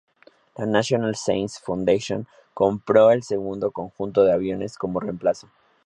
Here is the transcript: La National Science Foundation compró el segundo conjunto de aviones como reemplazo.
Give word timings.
La 0.57 0.65
National 0.65 1.15
Science 1.15 1.59
Foundation 1.63 2.27
compró 2.55 3.11
el 3.11 3.21
segundo 3.21 3.69
conjunto 3.69 4.23
de 4.23 4.31
aviones 4.33 4.75
como 4.79 4.99
reemplazo. 4.99 5.47